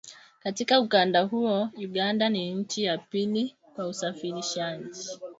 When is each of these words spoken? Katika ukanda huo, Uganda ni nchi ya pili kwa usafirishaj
Katika 0.39 0.79
ukanda 0.81 1.21
huo, 1.21 1.69
Uganda 1.77 2.29
ni 2.29 2.53
nchi 2.53 2.83
ya 2.83 2.97
pili 2.97 3.55
kwa 3.75 3.87
usafirishaj 3.87 4.83